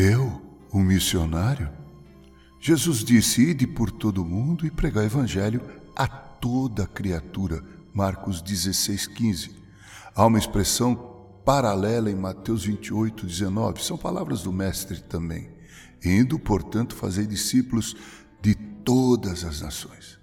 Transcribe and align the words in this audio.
Eu, 0.00 0.40
um 0.72 0.80
missionário? 0.80 1.68
Jesus 2.60 3.02
disse: 3.02 3.50
Ide 3.50 3.66
por 3.66 3.90
todo 3.90 4.22
o 4.22 4.24
mundo 4.24 4.64
e 4.64 4.70
pregar 4.70 5.02
o 5.02 5.06
evangelho 5.08 5.60
a 5.96 6.06
toda 6.06 6.86
criatura. 6.86 7.64
Marcos 7.92 8.40
16,15. 8.40 9.50
Há 10.14 10.24
uma 10.24 10.38
expressão 10.38 10.94
paralela 11.44 12.08
em 12.08 12.14
Mateus 12.14 12.62
28, 12.62 13.26
19. 13.26 13.82
São 13.82 13.98
palavras 13.98 14.42
do 14.42 14.52
Mestre 14.52 15.02
também. 15.02 15.50
Indo, 16.04 16.38
portanto, 16.38 16.94
fazer 16.94 17.26
discípulos 17.26 17.96
de 18.40 18.54
todas 18.54 19.42
as 19.42 19.62
nações. 19.62 20.16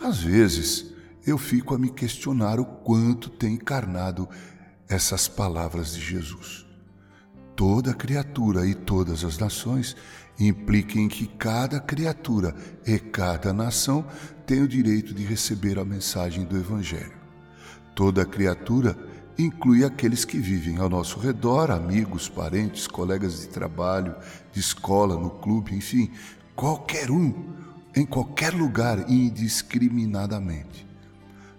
Às 0.00 0.20
vezes, 0.20 0.86
eu 1.26 1.36
fico 1.36 1.74
a 1.74 1.78
me 1.78 1.90
questionar 1.90 2.58
o 2.58 2.64
quanto 2.64 3.28
tem 3.28 3.56
encarnado 3.56 4.26
essas 4.88 5.28
palavras 5.28 5.92
de 5.92 6.00
Jesus. 6.00 6.65
Toda 7.56 7.94
criatura 7.94 8.66
e 8.66 8.74
todas 8.74 9.24
as 9.24 9.38
nações 9.38 9.96
impliquem 10.38 11.08
que 11.08 11.26
cada 11.26 11.80
criatura 11.80 12.54
e 12.86 12.98
cada 12.98 13.50
nação 13.50 14.04
tem 14.46 14.60
o 14.60 14.68
direito 14.68 15.14
de 15.14 15.24
receber 15.24 15.78
a 15.78 15.84
mensagem 15.84 16.44
do 16.44 16.54
Evangelho. 16.54 17.16
Toda 17.94 18.26
criatura 18.26 18.94
inclui 19.38 19.84
aqueles 19.84 20.22
que 20.22 20.36
vivem 20.36 20.76
ao 20.76 20.90
nosso 20.90 21.18
redor, 21.18 21.70
amigos, 21.70 22.28
parentes, 22.28 22.86
colegas 22.86 23.40
de 23.40 23.48
trabalho, 23.48 24.14
de 24.52 24.60
escola, 24.60 25.18
no 25.18 25.30
clube, 25.30 25.74
enfim, 25.74 26.10
qualquer 26.54 27.10
um, 27.10 27.54
em 27.96 28.04
qualquer 28.04 28.52
lugar, 28.52 29.10
indiscriminadamente. 29.10 30.86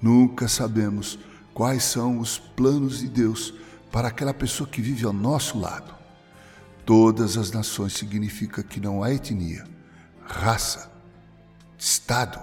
Nunca 0.00 0.46
sabemos 0.46 1.18
quais 1.52 1.82
são 1.82 2.20
os 2.20 2.38
planos 2.38 3.00
de 3.00 3.08
Deus 3.08 3.52
para 3.90 4.08
aquela 4.08 4.34
pessoa 4.34 4.68
que 4.68 4.80
vive 4.80 5.04
ao 5.04 5.12
nosso 5.12 5.58
lado. 5.58 5.94
Todas 6.84 7.36
as 7.36 7.50
nações 7.50 7.92
significa 7.92 8.62
que 8.62 8.80
não 8.80 9.02
há 9.02 9.12
etnia, 9.12 9.64
raça, 10.24 10.90
estado, 11.78 12.40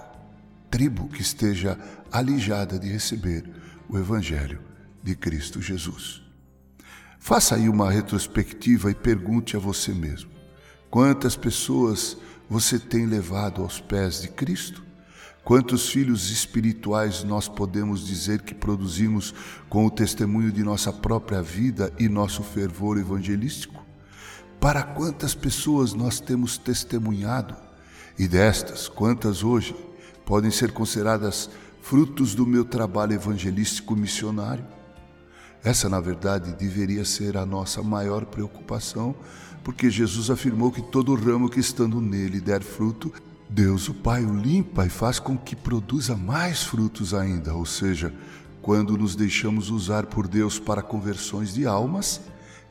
tribo 0.70 1.08
que 1.08 1.22
esteja 1.22 1.78
alijada 2.12 2.78
de 2.78 2.88
receber 2.88 3.44
o 3.88 3.98
Evangelho 3.98 4.60
de 5.02 5.14
Cristo 5.14 5.60
Jesus. 5.60 6.22
Faça 7.18 7.56
aí 7.56 7.68
uma 7.68 7.90
retrospectiva 7.90 8.90
e 8.90 8.94
pergunte 8.94 9.56
a 9.56 9.60
você 9.60 9.92
mesmo: 9.92 10.30
quantas 10.90 11.36
pessoas 11.36 12.16
você 12.48 12.78
tem 12.78 13.06
levado 13.06 13.62
aos 13.62 13.80
pés 13.80 14.22
de 14.22 14.28
Cristo? 14.28 14.87
Quantos 15.48 15.88
filhos 15.88 16.30
espirituais 16.30 17.24
nós 17.24 17.48
podemos 17.48 18.06
dizer 18.06 18.42
que 18.42 18.54
produzimos 18.54 19.34
com 19.66 19.86
o 19.86 19.90
testemunho 19.90 20.52
de 20.52 20.62
nossa 20.62 20.92
própria 20.92 21.40
vida 21.40 21.90
e 21.98 22.06
nosso 22.06 22.42
fervor 22.42 22.98
evangelístico? 22.98 23.82
Para 24.60 24.82
quantas 24.82 25.34
pessoas 25.34 25.94
nós 25.94 26.20
temos 26.20 26.58
testemunhado? 26.58 27.56
E 28.18 28.28
destas, 28.28 28.88
quantas 28.88 29.42
hoje 29.42 29.74
podem 30.26 30.50
ser 30.50 30.70
consideradas 30.70 31.48
frutos 31.80 32.34
do 32.34 32.46
meu 32.46 32.66
trabalho 32.66 33.14
evangelístico 33.14 33.96
missionário? 33.96 34.66
Essa, 35.64 35.88
na 35.88 35.98
verdade, 35.98 36.52
deveria 36.56 37.06
ser 37.06 37.38
a 37.38 37.46
nossa 37.46 37.82
maior 37.82 38.26
preocupação, 38.26 39.14
porque 39.64 39.88
Jesus 39.88 40.28
afirmou 40.28 40.70
que 40.70 40.82
todo 40.82 41.14
ramo 41.14 41.48
que 41.48 41.58
estando 41.58 42.02
nele 42.02 42.38
der 42.38 42.62
fruto, 42.62 43.10
Deus, 43.50 43.88
o 43.88 43.94
Pai, 43.94 44.26
o 44.26 44.34
limpa 44.34 44.84
e 44.84 44.90
faz 44.90 45.18
com 45.18 45.36
que 45.36 45.56
produza 45.56 46.14
mais 46.14 46.62
frutos 46.64 47.14
ainda, 47.14 47.54
ou 47.54 47.64
seja, 47.64 48.12
quando 48.60 48.96
nos 48.98 49.16
deixamos 49.16 49.70
usar 49.70 50.04
por 50.04 50.28
Deus 50.28 50.58
para 50.58 50.82
conversões 50.82 51.54
de 51.54 51.66
almas, 51.66 52.20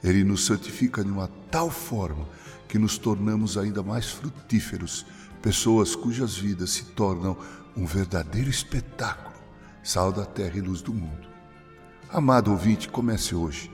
Ele 0.03 0.23
nos 0.23 0.45
santifica 0.45 1.03
de 1.03 1.09
uma 1.09 1.27
tal 1.49 1.71
forma 1.71 2.27
que 2.67 2.77
nos 2.77 2.99
tornamos 2.99 3.57
ainda 3.57 3.81
mais 3.81 4.05
frutíferos, 4.11 5.03
pessoas 5.41 5.95
cujas 5.95 6.37
vidas 6.37 6.69
se 6.69 6.83
tornam 6.83 7.35
um 7.75 7.87
verdadeiro 7.87 8.49
espetáculo, 8.49 9.35
sal 9.81 10.11
da 10.11 10.25
terra 10.25 10.57
e 10.57 10.61
luz 10.61 10.83
do 10.83 10.93
mundo. 10.93 11.27
Amado 12.07 12.51
ouvinte, 12.51 12.87
comece 12.87 13.33
hoje. 13.33 13.71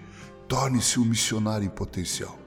Torne-se 0.48 1.00
um 1.00 1.06
missionário 1.06 1.66
em 1.66 1.70
potencial. 1.70 2.40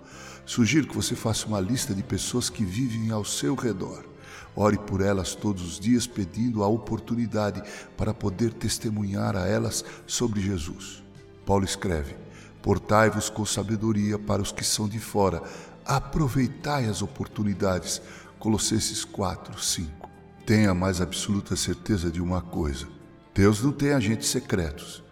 Sugiro 0.47 0.89
que 0.89 0.97
você 0.97 1.15
faça 1.15 1.47
uma 1.47 1.61
lista 1.61 1.95
de 1.95 2.03
pessoas 2.03 2.49
que 2.49 2.65
vivem 2.65 3.11
ao 3.11 3.25
seu 3.25 3.55
redor 3.55 4.16
Ore 4.55 4.79
por 4.79 5.01
elas 5.01 5.35
todos 5.35 5.63
os 5.63 5.81
dias, 5.81 6.07
pedindo 6.07 6.63
a 6.63 6.67
oportunidade 6.69 7.63
para 7.97 8.15
poder 8.15 8.53
testemunhar 8.53 9.37
a 9.37 9.47
elas 9.47 9.85
sobre 10.07 10.41
Jesus. 10.41 11.03
Paulo 11.45 11.65
escreve: 11.65 12.17
Portai-vos 12.63 13.31
com 13.31 13.45
sabedoria 13.45 14.19
para 14.19 14.43
os 14.43 14.51
que 14.51 14.65
são 14.65 14.89
de 14.89 14.99
fora, 14.99 15.43
aproveitai 15.85 16.87
as 16.87 17.03
oportunidades. 17.03 18.03
Colossenses 18.39 19.05
4, 19.05 19.59
5. 19.63 20.11
Tenha 20.45 20.75
mais 20.75 21.01
absoluta 21.01 21.57
certeza 21.57 22.11
de 22.11 22.21
uma 22.21 22.41
coisa: 22.41 22.87
Deus 23.35 23.63
não 23.63 23.73
tem 23.73 23.93
agentes 23.93 24.29
secretos, 24.29 25.03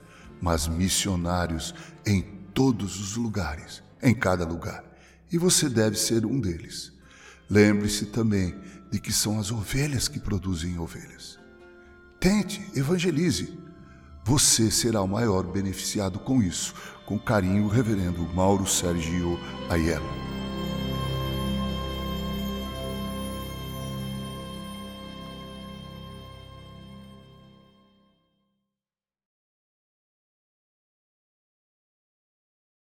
mas 0.41 0.67
missionários 0.69 1.75
em 2.07 2.23
todos 2.53 3.01
os 3.01 3.17
lugares, 3.17 3.83
em 4.03 4.15
cada 4.15 4.45
lugar. 4.45 4.85
E 5.31 5.39
você 5.39 5.69
deve 5.69 5.97
ser 5.97 6.25
um 6.25 6.41
deles. 6.41 6.93
Lembre-se 7.51 8.07
também 8.07 8.55
de 8.95 9.01
que 9.01 9.13
são 9.13 9.41
as 9.41 9.51
ovelhas 9.51 10.07
que 10.07 10.21
produzem 10.21 10.79
ovelhas. 10.79 11.37
Tente, 12.21 12.65
evangelize. 12.77 13.59
Você 14.23 14.71
será 14.71 15.03
o 15.03 15.09
maior 15.09 15.43
beneficiado 15.43 16.21
com 16.21 16.41
isso. 16.41 16.73
Com 17.05 17.19
carinho, 17.19 17.67
Reverendo 17.67 18.23
Mauro 18.33 18.69
Sergio 18.69 19.37
Aiello. 19.69 20.34